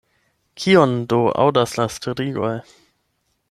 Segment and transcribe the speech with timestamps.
[0.61, 2.53] Kion do aŭdas la strigoj?